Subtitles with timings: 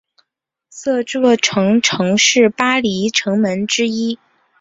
[0.71, 4.17] 这座城门曾是巴黎城门之一。